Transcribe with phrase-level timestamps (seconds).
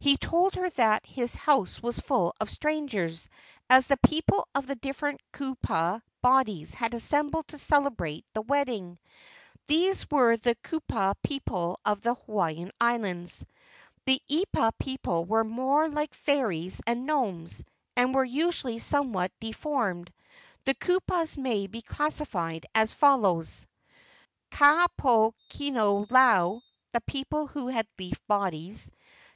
[0.00, 3.28] He told her that his house was full of strangers,
[3.70, 8.98] as the people of the different kupua bodies had assembled to celebrate the wedding.
[9.68, 13.46] These were the kupua people of the Hawaiian Islands.
[14.04, 17.62] The eepa people were more like fairies and gnomes,
[17.94, 20.12] and were usually somewhat de¬ formed.
[20.64, 23.68] The kupuas may be classified as follows:
[24.50, 28.90] Ka poe kino lau (the people who had leaf bodies).